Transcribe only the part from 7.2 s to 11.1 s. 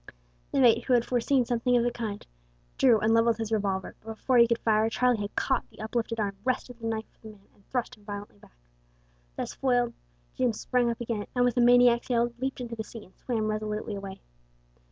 from the man, and thrust him violently back. Thus foiled Jim sprang up